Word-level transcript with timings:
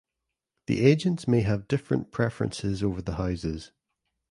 The 0.65 0.83
agents 0.83 1.27
may 1.27 1.41
have 1.41 1.67
different 1.67 2.11
preferences 2.11 2.81
over 2.81 3.03
the 3.03 3.17
houses. 3.17 3.71